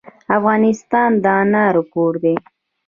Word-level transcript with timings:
افغانستان 0.37 1.09
د 1.23 1.25
انارو 1.41 1.83
کور 1.93 2.13
دی. 2.23 2.35